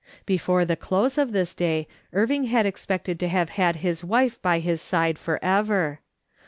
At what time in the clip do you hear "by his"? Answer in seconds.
4.41-4.81